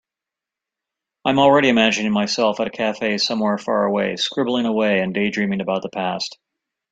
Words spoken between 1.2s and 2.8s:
I am already imagining myself at a